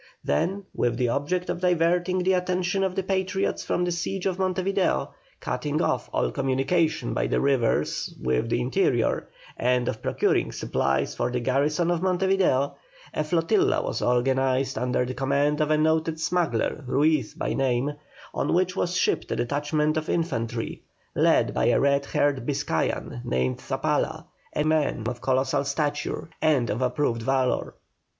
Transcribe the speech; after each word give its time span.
Then, 0.23 0.63
with 0.73 0.97
the 0.97 1.09
object 1.09 1.47
of 1.47 1.61
diverting 1.61 2.23
the 2.23 2.33
attention 2.33 2.83
of 2.83 2.95
the 2.95 3.03
Patriots 3.03 3.63
from 3.63 3.85
the 3.85 3.91
siege 3.91 4.25
of 4.25 4.39
Monte 4.39 4.63
Video, 4.63 5.13
cutting 5.39 5.79
off 5.79 6.09
all 6.11 6.31
communication 6.31 7.13
by 7.13 7.27
the 7.27 7.39
rivers 7.39 8.11
with 8.19 8.49
the 8.49 8.59
interior, 8.61 9.29
and 9.57 9.87
of 9.87 10.01
procuring 10.01 10.53
supplies 10.53 11.13
for 11.13 11.29
the 11.29 11.39
garrison 11.39 11.91
of 11.91 12.01
Monte 12.01 12.25
Video, 12.25 12.75
a 13.13 13.23
flotilla 13.23 13.83
was 13.83 14.01
organised 14.01 14.75
under 14.75 15.05
the 15.05 15.13
command 15.13 15.61
of 15.61 15.69
a 15.69 15.77
noted 15.77 16.19
smuggler, 16.19 16.83
Ruiz 16.87 17.35
by 17.35 17.53
name, 17.53 17.93
on 18.33 18.55
which 18.55 18.75
was 18.75 18.97
shipped 18.97 19.29
a 19.31 19.35
detachment 19.35 19.97
of 19.97 20.09
infantry, 20.09 20.81
led 21.13 21.53
by 21.53 21.65
a 21.65 21.79
red 21.79 22.05
haired 22.07 22.43
Biscayan, 22.43 23.21
named 23.23 23.59
Zabala, 23.59 24.25
a 24.55 24.63
man 24.63 25.03
of 25.07 25.21
colossal 25.21 25.63
stature 25.63 26.27
and 26.41 26.71
of 26.71 26.81
approved 26.81 27.21
valour. 27.21 27.75